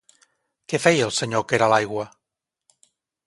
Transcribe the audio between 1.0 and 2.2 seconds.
el senyor que era a l'aigua?